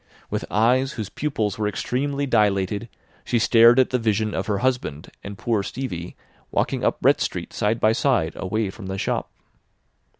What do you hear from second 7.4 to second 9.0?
side by side away from the